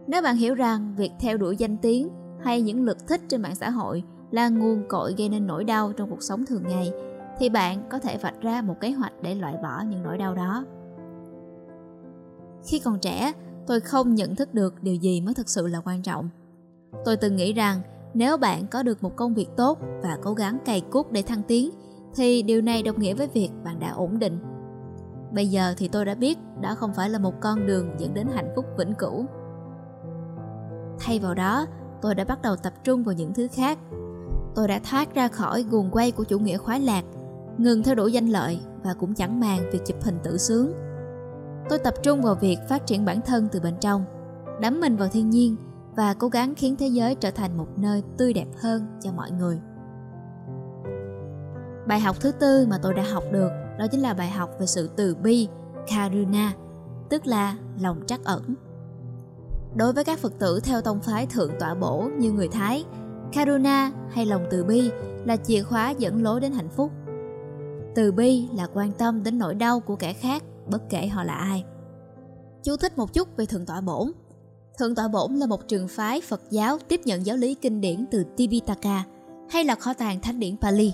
Nếu 0.07 0.23
bạn 0.23 0.37
hiểu 0.37 0.55
rằng 0.55 0.95
việc 0.97 1.13
theo 1.21 1.37
đuổi 1.37 1.57
danh 1.57 1.77
tiếng 1.77 2.09
hay 2.41 2.63
những 2.63 2.85
lực 2.85 3.07
thích 3.09 3.21
trên 3.29 3.43
mạng 3.43 3.55
xã 3.55 3.71
hội 3.71 4.03
là 4.31 4.49
nguồn 4.49 4.83
cội 4.89 5.15
gây 5.19 5.29
nên 5.29 5.47
nỗi 5.47 5.65
đau 5.65 5.93
trong 5.93 6.11
cuộc 6.11 6.23
sống 6.23 6.45
thường 6.47 6.63
ngày, 6.69 6.93
thì 7.39 7.49
bạn 7.49 7.89
có 7.91 7.99
thể 7.99 8.17
vạch 8.17 8.41
ra 8.41 8.63
một 8.63 8.75
kế 8.81 8.91
hoạch 8.91 9.13
để 9.23 9.35
loại 9.35 9.55
bỏ 9.63 9.83
những 9.89 10.03
nỗi 10.03 10.19
đau 10.19 10.35
đó. 10.35 10.65
Khi 12.65 12.79
còn 12.79 12.99
trẻ, 12.99 13.33
tôi 13.67 13.81
không 13.81 14.15
nhận 14.15 14.37
thức 14.37 14.55
được 14.55 14.83
điều 14.83 14.95
gì 14.95 15.21
mới 15.21 15.35
thực 15.35 15.49
sự 15.49 15.67
là 15.67 15.81
quan 15.85 16.03
trọng 16.03 16.29
tôi 17.05 17.17
từng 17.17 17.37
nghĩ 17.37 17.53
rằng 17.53 17.81
nếu 18.15 18.37
bạn 18.37 18.67
có 18.67 18.83
được 18.83 19.03
một 19.03 19.17
công 19.17 19.35
việc 19.35 19.49
tốt 19.57 19.79
và 20.03 20.19
cố 20.23 20.35
gắng 20.35 20.59
cày 20.65 20.81
cuốc 20.81 21.13
để 21.13 21.23
thăng 21.23 21.43
tiến, 21.43 21.71
thì 22.15 22.43
điều 22.43 22.61
này 22.61 22.83
đồng 22.83 23.01
nghĩa 23.01 23.15
với 23.15 23.27
việc 23.27 23.51
bạn 23.65 23.81
đã 23.81 23.91
ổn 23.91 24.19
định. 24.19 24.39
Bây 25.33 25.47
giờ 25.47 25.75
thì 25.77 25.89
tôi 25.89 26.05
đã 26.05 26.15
biết 26.15 26.39
đó 26.61 26.75
không 26.75 26.93
phải 26.95 27.11
là 27.11 27.19
một 27.19 27.35
con 27.41 27.67
đường 27.67 27.91
dẫn 27.99 28.15
đến 28.15 28.27
hạnh 28.35 28.53
phúc 28.57 28.65
vĩnh 28.79 28.95
cửu. 28.95 29.25
Thay 30.99 31.19
vào 31.19 31.35
đó, 31.35 31.67
tôi 32.03 32.15
đã 32.15 32.25
bắt 32.25 32.43
đầu 32.43 32.57
tập 32.57 32.73
trung 32.85 33.05
vào 33.05 33.15
những 33.15 33.35
thứ 33.35 33.49
khác. 33.53 33.79
Tôi 34.55 34.69
đã 34.69 34.81
thoát 34.91 35.15
ra 35.15 35.29
khỏi 35.29 35.63
guồng 35.63 35.91
quay 35.91 36.11
của 36.11 36.25
chủ 36.25 36.39
nghĩa 36.39 36.57
khoái 36.57 36.81
lạc, 36.81 37.05
ngừng 37.59 37.83
theo 37.83 37.95
đuổi 37.95 38.13
danh 38.13 38.29
lợi 38.29 38.61
và 38.85 38.95
cũng 38.95 39.15
chẳng 39.15 39.41
màng 39.41 39.71
việc 39.73 39.81
chụp 39.87 39.97
hình 40.03 40.19
tự 40.23 40.39
sướng. 40.39 40.73
Tôi 41.69 41.79
tập 41.79 41.95
trung 42.03 42.23
vào 42.23 42.35
việc 42.35 42.59
phát 42.69 42.87
triển 42.87 43.05
bản 43.05 43.21
thân 43.27 43.49
từ 43.53 43.61
bên 43.61 43.75
trong, 43.81 44.05
đắm 44.61 44.81
mình 44.81 44.97
vào 44.97 45.09
thiên 45.09 45.31
nhiên 45.31 45.57
và 45.97 46.15
cố 46.15 46.29
gắng 46.29 46.55
khiến 46.55 46.77
thế 46.77 46.87
giới 46.87 47.15
trở 47.15 47.31
thành 47.31 47.57
một 47.57 47.69
nơi 47.77 48.03
tươi 48.19 48.33
đẹp 48.33 48.49
hơn 48.57 48.87
cho 49.01 49.13
mọi 49.13 49.31
người. 49.31 49.61
Bài 51.89 52.01
học 52.01 52.17
thứ 52.21 52.33
tư 52.33 52.67
mà 52.71 52.79
tôi 52.83 52.95
đã 52.95 53.03
học 53.13 53.25
được 53.33 53.51
đó 53.79 53.87
chính 53.91 54.01
là 54.01 54.15
bài 54.15 54.31
học 54.31 54.51
về 54.61 54.67
sự 54.67 54.91
từ 54.97 55.15
bi, 55.15 55.49
karuna, 55.89 56.53
tức 57.11 57.27
là 57.27 57.57
lòng 57.81 58.01
trắc 58.07 58.25
ẩn. 58.25 58.55
Đối 59.75 59.93
với 59.93 60.05
các 60.05 60.19
Phật 60.19 60.39
tử 60.39 60.61
theo 60.65 60.81
tông 60.81 61.01
phái 61.01 61.27
thượng 61.27 61.53
tọa 61.61 61.75
bổ 61.75 62.11
như 62.19 62.33
người 62.33 62.49
Thái, 62.49 62.85
karuna 63.33 63.93
hay 64.11 64.27
lòng 64.27 64.47
từ 64.51 64.65
bi 64.65 64.91
là 65.25 65.37
chìa 65.37 65.63
khóa 65.63 65.91
dẫn 65.91 66.23
lối 66.23 66.41
đến 66.41 66.53
hạnh 66.53 66.69
phúc. 66.69 66.91
Từ 67.95 68.13
bi 68.13 68.49
là 68.55 68.67
quan 68.75 68.93
tâm 68.93 69.23
đến 69.23 69.39
nỗi 69.39 69.55
đau 69.55 69.81
của 69.81 69.97
kẻ 69.97 70.13
khác, 70.13 70.43
bất 70.71 70.83
kể 70.91 71.07
họ 71.07 71.25
là 71.25 71.35
ai. 71.35 71.65
Chú 72.63 72.77
thích 72.77 72.99
một 72.99 73.13
chút 73.13 73.37
về 73.37 73.47
thượng 73.47 73.67
tọa 73.67 73.81
bổn. 73.81 74.13
Thượng 74.81 74.95
tọa 74.95 75.09
bổn 75.09 75.35
là 75.35 75.47
một 75.47 75.69
trường 75.69 75.89
phái 75.89 76.21
Phật 76.21 76.41
giáo 76.51 76.79
tiếp 76.89 77.01
nhận 77.05 77.27
giáo 77.27 77.37
lý 77.37 77.55
kinh 77.55 77.81
điển 77.81 78.07
từ 78.11 78.25
Tipitaka 78.37 79.05
hay 79.51 79.65
là 79.65 79.75
kho 79.75 79.95
tàng 79.95 80.21
thánh 80.21 80.41
điển 80.41 80.57
Pali 80.57 80.93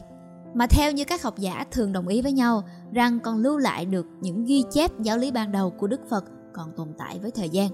mà 0.55 0.67
theo 0.67 0.93
như 0.93 1.05
các 1.05 1.23
học 1.23 1.39
giả 1.39 1.65
thường 1.71 1.93
đồng 1.93 2.09
ý 2.09 2.23
với 2.23 2.33
nhau 2.33 2.63
rằng 2.93 3.21
còn 3.21 3.39
lưu 3.39 3.59
lại 3.59 3.85
được 3.85 4.07
những 4.21 4.45
ghi 4.45 4.65
chép 4.71 4.91
giáo 5.01 5.19
lý 5.19 5.31
ban 5.31 5.53
đầu 5.53 5.71
của 5.71 5.87
Đức 5.87 6.01
Phật 6.09 6.25
còn 6.53 6.73
tồn 6.77 6.89
tại 6.99 7.19
với 7.19 7.31
thời 7.31 7.49
gian. 7.49 7.71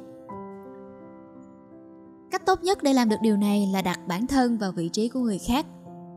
Cách 2.31 2.47
tốt 2.47 2.63
nhất 2.63 2.83
để 2.83 2.93
làm 2.93 3.09
được 3.09 3.17
điều 3.23 3.37
này 3.37 3.71
là 3.73 3.83
đặt 3.83 4.01
bản 4.09 4.27
thân 4.27 4.59
vào 4.59 4.73
vị 4.73 4.89
trí 4.89 5.09
của 5.09 5.21
người 5.21 5.39
khác, 5.39 5.67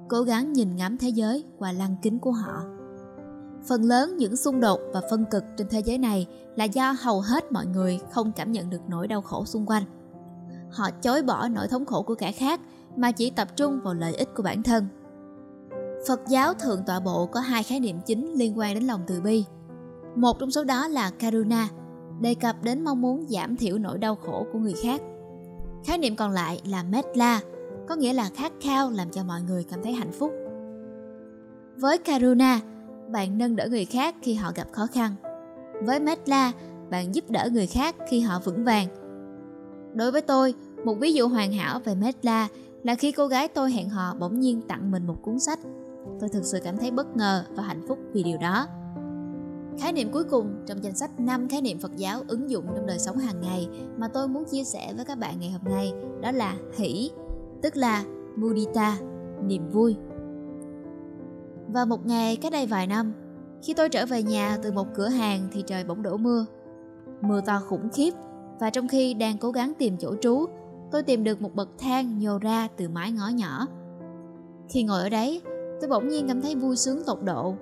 cố 0.10 0.22
gắng 0.22 0.54
nhìn 0.54 0.76
ngắm 0.76 0.98
thế 0.98 1.10
giới 1.10 1.44
qua 1.58 1.72
lăng 1.72 1.96
kính 2.02 2.20
của 2.20 2.32
họ. 2.32 2.64
Phần 3.68 3.84
lớn 3.84 4.18
những 4.18 4.36
xung 4.36 4.62
đột 4.62 4.80
và 4.94 5.02
phân 5.10 5.26
cực 5.26 5.44
trên 5.58 5.68
thế 5.70 5.80
giới 5.80 5.98
này 5.98 6.28
là 6.56 6.64
do 6.64 6.96
hầu 7.00 7.22
hết 7.22 7.52
mọi 7.52 7.66
người 7.66 8.00
không 8.12 8.32
cảm 8.32 8.52
nhận 8.52 8.70
được 8.70 8.82
nỗi 8.88 9.08
đau 9.08 9.22
khổ 9.22 9.46
xung 9.46 9.66
quanh. 9.66 9.84
Họ 10.72 10.90
chối 11.02 11.22
bỏ 11.22 11.48
nỗi 11.48 11.68
thống 11.68 11.86
khổ 11.86 12.02
của 12.02 12.16
kẻ 12.16 12.32
khác 12.32 12.60
mà 12.96 13.12
chỉ 13.12 13.30
tập 13.30 13.48
trung 13.56 13.80
vào 13.84 13.94
lợi 13.94 14.14
ích 14.16 14.30
của 14.36 14.44
bản 14.44 14.64
thân 14.64 14.88
Phật 16.08 16.22
giáo 16.28 16.54
Thượng 16.54 16.84
Tọa 16.84 17.00
Bộ 17.00 17.26
có 17.26 17.40
hai 17.40 17.64
khái 17.64 17.80
niệm 17.80 18.00
chính 18.06 18.34
liên 18.34 18.58
quan 18.58 18.74
đến 18.74 18.84
lòng 18.84 19.02
từ 19.08 19.22
bi. 19.22 19.46
Một 20.16 20.40
trong 20.40 20.52
số 20.52 20.64
đó 20.64 20.88
là 20.88 21.10
Karuna, 21.10 21.70
đề 22.22 22.34
cập 22.36 22.64
đến 22.64 22.84
mong 22.84 23.02
muốn 23.02 23.26
giảm 23.30 23.58
thiểu 23.58 23.78
nỗi 23.78 23.98
đau 23.98 24.16
khổ 24.16 24.46
của 24.54 24.60
người 24.60 24.74
khác. 24.84 25.02
Khái 25.86 25.98
niệm 25.98 26.16
còn 26.16 26.32
lại 26.32 26.62
là 26.66 26.84
Metla, 26.84 27.42
có 27.88 27.96
nghĩa 27.96 28.14
là 28.14 28.30
khát 28.36 28.52
khao 28.62 28.92
làm 28.92 29.10
cho 29.10 29.24
mọi 29.24 29.42
người 29.42 29.64
cảm 29.64 29.84
thấy 29.84 29.94
hạnh 29.94 30.12
phúc. 30.12 30.32
Với 31.78 31.98
Karuna, 31.98 32.60
bạn 33.12 33.38
nâng 33.38 33.56
đỡ 33.56 33.68
người 33.70 33.86
khác 33.86 34.16
khi 34.22 34.34
họ 34.34 34.52
gặp 34.56 34.68
khó 34.72 34.88
khăn. 34.88 35.16
Với 35.84 36.00
Metla, 36.00 36.52
bạn 36.90 37.16
giúp 37.16 37.30
đỡ 37.30 37.50
người 37.52 37.68
khác 37.68 37.96
khi 38.10 38.20
họ 38.20 38.40
vững 38.40 38.64
vàng. 38.64 38.88
Đối 39.94 40.12
với 40.12 40.22
tôi, 40.22 40.54
một 40.86 40.96
ví 41.00 41.14
dụ 41.14 41.28
hoàn 41.28 41.54
hảo 41.54 41.80
về 41.80 41.96
Metla 41.96 42.48
là 42.84 42.96
khi 42.96 43.12
cô 43.12 43.28
gái 43.28 43.48
tôi 43.48 43.72
hẹn 43.72 43.90
hò 43.90 44.16
bỗng 44.20 44.40
nhiên 44.40 44.62
tặng 44.68 44.92
mình 44.92 45.08
một 45.08 45.18
cuốn 45.22 45.40
sách 45.40 45.60
Tôi 46.20 46.30
thực 46.30 46.46
sự 46.46 46.60
cảm 46.64 46.78
thấy 46.78 46.92
bất 46.92 47.18
ngờ 47.18 47.44
và 47.56 47.64
hạnh 47.64 47.86
phúc 47.88 48.00
vì 48.14 48.24
điều 48.24 48.38
đó. 48.38 48.68
Khái 49.80 49.94
niệm 49.94 50.12
cuối 50.12 50.24
cùng 50.24 50.56
trong 50.68 50.84
danh 50.84 50.96
sách 50.96 51.20
5 51.20 51.48
khái 51.48 51.62
niệm 51.62 51.80
Phật 51.80 51.96
giáo 51.96 52.22
ứng 52.28 52.50
dụng 52.50 52.66
trong 52.76 52.86
đời 52.86 53.00
sống 53.00 53.18
hàng 53.18 53.42
ngày 53.42 53.68
mà 53.98 54.08
tôi 54.08 54.28
muốn 54.28 54.44
chia 54.46 54.64
sẻ 54.64 54.94
với 54.96 55.06
các 55.06 55.20
bạn 55.20 55.40
ngày 55.40 55.52
hôm 55.52 55.62
nay 55.74 55.94
đó 56.22 56.32
là 56.32 56.56
hỷ, 56.78 57.12
tức 57.62 57.76
là 57.76 58.04
mudita, 58.36 58.98
niềm 59.48 59.70
vui. 59.70 59.96
Và 61.76 61.86
một 61.86 62.06
ngày 62.06 62.36
cách 62.36 62.52
đây 62.52 62.66
vài 62.66 62.88
năm, 62.88 63.14
khi 63.64 63.74
tôi 63.74 63.90
trở 63.90 64.06
về 64.06 64.24
nhà 64.24 64.58
từ 64.64 64.72
một 64.72 64.88
cửa 64.96 65.08
hàng 65.08 65.48
thì 65.52 65.64
trời 65.68 65.84
bỗng 65.84 66.04
đổ 66.04 66.18
mưa. 66.18 66.46
Mưa 67.22 67.42
to 67.42 67.60
khủng 67.60 67.90
khiếp 67.94 68.14
và 68.60 68.70
trong 68.70 68.88
khi 68.88 69.14
đang 69.14 69.38
cố 69.38 69.52
gắng 69.52 69.74
tìm 69.78 69.98
chỗ 69.98 70.16
trú, 70.22 70.46
tôi 70.92 71.04
tìm 71.04 71.24
được 71.24 71.42
một 71.42 71.56
bậc 71.56 71.70
thang 71.78 72.20
nhô 72.20 72.38
ra 72.38 72.68
từ 72.78 72.90
mái 72.90 73.12
ngõ 73.12 73.28
nhỏ. 73.28 73.68
Khi 74.70 74.84
ngồi 74.84 75.02
ở 75.02 75.10
đấy, 75.10 75.42
tôi 75.82 75.90
bỗng 75.90 76.08
nhiên 76.08 76.28
cảm 76.28 76.42
thấy 76.42 76.56
vui 76.56 76.76
sướng 76.76 77.04
tột 77.06 77.24
độ. 77.24 77.56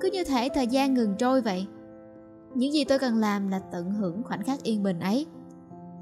Cứ 0.00 0.10
như 0.12 0.24
thể 0.24 0.48
thời 0.54 0.66
gian 0.66 0.94
ngừng 0.94 1.14
trôi 1.18 1.40
vậy. 1.40 1.66
Những 2.54 2.72
gì 2.72 2.84
tôi 2.84 2.98
cần 2.98 3.16
làm 3.16 3.48
là 3.48 3.58
tận 3.58 3.90
hưởng 3.90 4.22
khoảnh 4.22 4.42
khắc 4.42 4.62
yên 4.62 4.82
bình 4.82 5.00
ấy. 5.00 5.26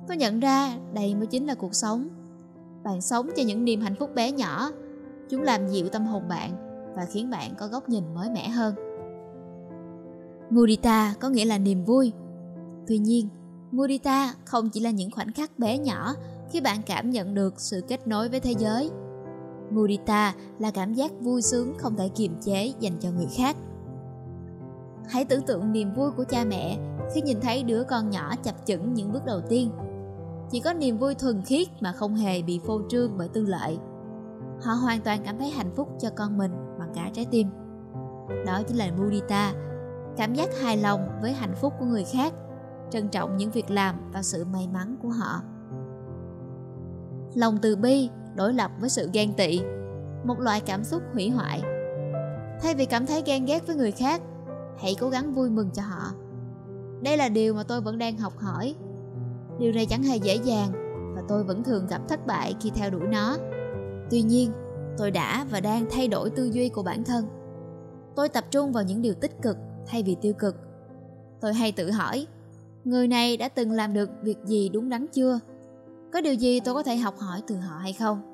Tôi 0.08 0.16
nhận 0.16 0.40
ra 0.40 0.76
đây 0.94 1.14
mới 1.14 1.26
chính 1.26 1.46
là 1.46 1.54
cuộc 1.54 1.74
sống. 1.74 2.08
Bạn 2.84 3.00
sống 3.00 3.30
cho 3.36 3.42
những 3.42 3.64
niềm 3.64 3.80
hạnh 3.80 3.94
phúc 3.98 4.10
bé 4.14 4.32
nhỏ. 4.32 4.70
Chúng 5.28 5.42
làm 5.42 5.68
dịu 5.68 5.88
tâm 5.88 6.06
hồn 6.06 6.28
bạn 6.28 6.65
và 6.96 7.04
khiến 7.04 7.30
bạn 7.30 7.54
có 7.58 7.68
góc 7.68 7.88
nhìn 7.88 8.14
mới 8.14 8.30
mẻ 8.30 8.48
hơn 8.48 8.74
mudita 10.50 11.14
có 11.20 11.28
nghĩa 11.28 11.44
là 11.44 11.58
niềm 11.58 11.84
vui 11.84 12.12
tuy 12.86 12.98
nhiên 12.98 13.28
mudita 13.70 14.34
không 14.44 14.70
chỉ 14.70 14.80
là 14.80 14.90
những 14.90 15.10
khoảnh 15.10 15.32
khắc 15.32 15.58
bé 15.58 15.78
nhỏ 15.78 16.14
khi 16.50 16.60
bạn 16.60 16.80
cảm 16.86 17.10
nhận 17.10 17.34
được 17.34 17.60
sự 17.60 17.80
kết 17.88 18.06
nối 18.08 18.28
với 18.28 18.40
thế 18.40 18.54
giới 18.58 18.90
Mudita 19.70 20.34
là 20.58 20.70
cảm 20.70 20.94
giác 20.94 21.12
vui 21.20 21.42
sướng 21.42 21.74
không 21.78 21.96
thể 21.96 22.08
kiềm 22.08 22.36
chế 22.42 22.72
dành 22.80 22.98
cho 23.00 23.10
người 23.10 23.26
khác. 23.36 23.56
Hãy 25.08 25.24
tưởng 25.24 25.42
tượng 25.42 25.72
niềm 25.72 25.94
vui 25.94 26.10
của 26.10 26.24
cha 26.24 26.44
mẹ 26.44 26.78
khi 27.14 27.20
nhìn 27.20 27.40
thấy 27.40 27.62
đứa 27.62 27.84
con 27.84 28.10
nhỏ 28.10 28.34
chập 28.42 28.54
chững 28.66 28.94
những 28.94 29.12
bước 29.12 29.24
đầu 29.26 29.40
tiên. 29.48 29.70
Chỉ 30.50 30.60
có 30.60 30.72
niềm 30.72 30.98
vui 30.98 31.14
thuần 31.14 31.42
khiết 31.42 31.68
mà 31.80 31.92
không 31.92 32.14
hề 32.14 32.42
bị 32.42 32.60
phô 32.66 32.80
trương 32.88 33.18
bởi 33.18 33.28
tư 33.28 33.46
lợi. 33.46 33.78
Họ 34.62 34.72
hoàn 34.72 35.00
toàn 35.00 35.20
cảm 35.24 35.38
thấy 35.38 35.50
hạnh 35.50 35.70
phúc 35.76 35.88
cho 36.00 36.10
con 36.16 36.38
mình 36.38 36.52
cả 36.96 37.10
trái 37.12 37.26
tim. 37.30 37.48
Đó 38.46 38.62
chính 38.68 38.76
là 38.76 38.90
Mudita, 38.98 39.52
cảm 40.16 40.34
giác 40.34 40.48
hài 40.62 40.76
lòng 40.76 41.08
với 41.22 41.32
hạnh 41.32 41.54
phúc 41.60 41.72
của 41.78 41.84
người 41.84 42.04
khác, 42.04 42.32
trân 42.90 43.08
trọng 43.08 43.36
những 43.36 43.50
việc 43.50 43.70
làm 43.70 44.10
và 44.12 44.22
sự 44.22 44.44
may 44.44 44.68
mắn 44.72 44.96
của 45.02 45.08
họ. 45.08 45.40
Lòng 47.34 47.58
từ 47.62 47.76
bi 47.76 48.10
đối 48.36 48.54
lập 48.54 48.70
với 48.80 48.90
sự 48.90 49.10
ghen 49.12 49.34
tị 49.34 49.60
một 50.24 50.40
loại 50.40 50.60
cảm 50.60 50.84
xúc 50.84 51.02
hủy 51.12 51.30
hoại 51.30 51.62
thay 52.62 52.74
vì 52.74 52.86
cảm 52.86 53.06
thấy 53.06 53.22
ghen 53.26 53.44
ghét 53.44 53.66
với 53.66 53.76
người 53.76 53.92
khác 53.92 54.20
hãy 54.78 54.96
cố 55.00 55.08
gắng 55.08 55.34
vui 55.34 55.50
mừng 55.50 55.70
cho 55.70 55.82
họ 55.82 56.12
đây 57.02 57.16
là 57.16 57.28
điều 57.28 57.54
mà 57.54 57.62
tôi 57.62 57.80
vẫn 57.80 57.98
đang 57.98 58.18
học 58.18 58.38
hỏi 58.38 58.74
điều 59.58 59.72
này 59.72 59.86
chẳng 59.86 60.02
hề 60.02 60.16
dễ 60.16 60.34
dàng 60.34 60.72
và 61.16 61.22
tôi 61.28 61.44
vẫn 61.44 61.64
thường 61.64 61.86
gặp 61.86 62.00
thất 62.08 62.26
bại 62.26 62.54
khi 62.60 62.70
theo 62.74 62.90
đuổi 62.90 63.08
nó 63.08 63.36
tuy 64.10 64.22
nhiên 64.22 64.52
tôi 64.98 65.10
đã 65.10 65.46
và 65.50 65.60
đang 65.60 65.86
thay 65.90 66.08
đổi 66.08 66.30
tư 66.30 66.44
duy 66.52 66.68
của 66.68 66.82
bản 66.82 67.04
thân. 67.04 67.26
Tôi 68.16 68.28
tập 68.28 68.44
trung 68.50 68.72
vào 68.72 68.84
những 68.84 69.02
điều 69.02 69.14
tích 69.14 69.42
cực 69.42 69.56
thay 69.86 70.02
vì 70.02 70.16
tiêu 70.20 70.32
cực. 70.32 70.56
Tôi 71.40 71.54
hay 71.54 71.72
tự 71.72 71.90
hỏi, 71.90 72.26
người 72.84 73.08
này 73.08 73.36
đã 73.36 73.48
từng 73.48 73.70
làm 73.70 73.94
được 73.94 74.10
việc 74.22 74.38
gì 74.44 74.68
đúng 74.68 74.88
đắn 74.88 75.06
chưa? 75.12 75.40
Có 76.12 76.20
điều 76.20 76.34
gì 76.34 76.60
tôi 76.60 76.74
có 76.74 76.82
thể 76.82 76.96
học 76.96 77.18
hỏi 77.18 77.40
từ 77.46 77.56
họ 77.56 77.76
hay 77.78 77.92
không? 77.92 78.32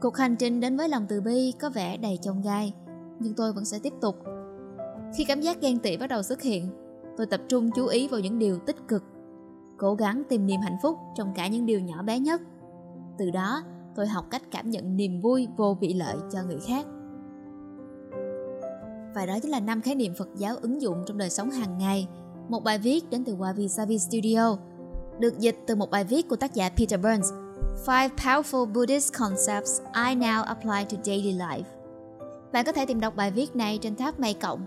Cuộc 0.00 0.16
hành 0.16 0.36
trình 0.36 0.60
đến 0.60 0.76
với 0.76 0.88
lòng 0.88 1.06
từ 1.08 1.20
bi 1.20 1.52
có 1.60 1.70
vẻ 1.70 1.96
đầy 1.96 2.18
chông 2.22 2.42
gai, 2.42 2.74
nhưng 3.18 3.34
tôi 3.34 3.52
vẫn 3.52 3.64
sẽ 3.64 3.78
tiếp 3.78 3.92
tục. 4.00 4.16
Khi 5.16 5.24
cảm 5.24 5.40
giác 5.40 5.60
ghen 5.60 5.78
tị 5.78 5.96
bắt 5.96 6.06
đầu 6.06 6.22
xuất 6.22 6.42
hiện, 6.42 6.70
tôi 7.16 7.26
tập 7.26 7.40
trung 7.48 7.70
chú 7.74 7.86
ý 7.86 8.08
vào 8.08 8.20
những 8.20 8.38
điều 8.38 8.58
tích 8.58 8.76
cực, 8.88 9.04
cố 9.78 9.94
gắng 9.94 10.22
tìm 10.28 10.46
niềm 10.46 10.60
hạnh 10.60 10.76
phúc 10.82 10.98
trong 11.14 11.32
cả 11.34 11.48
những 11.48 11.66
điều 11.66 11.80
nhỏ 11.80 12.02
bé 12.02 12.18
nhất. 12.18 12.42
Từ 13.18 13.30
đó 13.30 13.62
tôi 13.98 14.06
học 14.06 14.24
cách 14.30 14.42
cảm 14.50 14.70
nhận 14.70 14.96
niềm 14.96 15.20
vui 15.20 15.48
vô 15.56 15.76
vị 15.80 15.94
lợi 15.94 16.16
cho 16.32 16.38
người 16.42 16.58
khác. 16.66 16.86
Và 19.14 19.26
đó 19.26 19.38
chính 19.42 19.50
là 19.50 19.60
năm 19.60 19.80
khái 19.80 19.94
niệm 19.94 20.14
Phật 20.14 20.28
giáo 20.36 20.56
ứng 20.56 20.82
dụng 20.82 21.04
trong 21.06 21.18
đời 21.18 21.30
sống 21.30 21.50
hàng 21.50 21.78
ngày. 21.78 22.08
Một 22.48 22.64
bài 22.64 22.78
viết 22.78 23.10
đến 23.10 23.24
từ 23.24 23.36
Wabi 23.36 23.68
Sabi 23.68 23.98
Studio, 23.98 24.56
được 25.18 25.38
dịch 25.38 25.56
từ 25.66 25.74
một 25.74 25.90
bài 25.90 26.04
viết 26.04 26.28
của 26.28 26.36
tác 26.36 26.54
giả 26.54 26.68
Peter 26.68 27.00
Burns, 27.00 27.32
Five 27.86 28.08
Powerful 28.16 28.72
Buddhist 28.72 29.12
Concepts 29.18 29.80
I 29.94 30.14
Now 30.14 30.42
Apply 30.42 30.84
to 30.84 31.02
Daily 31.04 31.32
Life. 31.32 31.62
Bạn 32.52 32.64
có 32.64 32.72
thể 32.72 32.86
tìm 32.86 33.00
đọc 33.00 33.16
bài 33.16 33.30
viết 33.30 33.56
này 33.56 33.78
trên 33.82 33.96
tab 33.96 34.20
May 34.20 34.34
Cộng. 34.34 34.60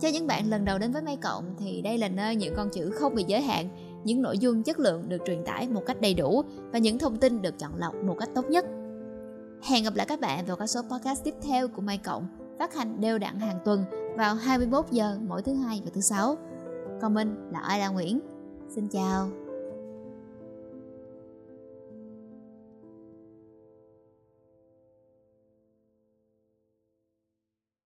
Cho 0.00 0.08
những 0.08 0.26
bạn 0.26 0.50
lần 0.50 0.64
đầu 0.64 0.78
đến 0.78 0.92
với 0.92 1.02
May 1.02 1.16
Cộng 1.16 1.54
thì 1.58 1.82
đây 1.82 1.98
là 1.98 2.08
nơi 2.08 2.36
những 2.36 2.54
con 2.56 2.68
chữ 2.72 2.90
không 2.90 3.14
bị 3.14 3.24
giới 3.26 3.40
hạn 3.40 3.68
những 4.04 4.22
nội 4.22 4.38
dung 4.38 4.62
chất 4.62 4.78
lượng 4.78 5.08
được 5.08 5.22
truyền 5.26 5.44
tải 5.44 5.68
một 5.68 5.82
cách 5.86 6.00
đầy 6.00 6.14
đủ 6.14 6.42
và 6.72 6.78
những 6.78 6.98
thông 6.98 7.16
tin 7.16 7.42
được 7.42 7.58
chọn 7.58 7.76
lọc 7.76 7.94
một 7.94 8.16
cách 8.18 8.28
tốt 8.34 8.44
nhất. 8.50 8.64
Hẹn 9.62 9.84
gặp 9.84 9.94
lại 9.94 10.06
các 10.06 10.20
bạn 10.20 10.46
vào 10.46 10.56
các 10.56 10.66
số 10.66 10.82
podcast 10.82 11.24
tiếp 11.24 11.34
theo 11.42 11.68
của 11.68 11.82
Mai 11.82 11.98
Cộng, 11.98 12.26
phát 12.58 12.74
hành 12.74 13.00
đều 13.00 13.18
đặn 13.18 13.40
hàng 13.40 13.58
tuần 13.64 13.84
vào 14.16 14.34
21 14.34 14.84
giờ 14.90 15.18
mỗi 15.22 15.42
thứ 15.42 15.54
hai 15.54 15.82
và 15.84 15.90
thứ 15.94 16.00
sáu. 16.00 16.36
Còn 17.00 17.14
mình 17.14 17.50
là 17.52 17.60
Ai 17.60 17.92
Nguyễn. 17.92 18.20
Xin 18.68 18.88
chào. 18.88 19.45